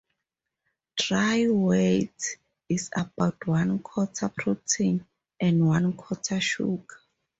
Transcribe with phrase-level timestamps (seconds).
[0.95, 5.05] Dry weight is about one-quarter protein
[5.39, 6.97] and one-quarter sugar.